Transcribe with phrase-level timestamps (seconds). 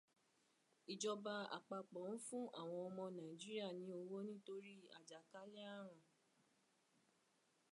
[0.93, 6.01] Ìjọba àpapọ̀ ń fún àwọn ọmọ Nàìjíríà ni owó nítorí àjàkálẹ̀ àrùn.